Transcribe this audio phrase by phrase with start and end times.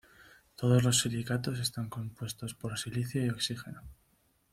[0.55, 3.83] Todos los silicatos están compuestos por silicio y oxígeno.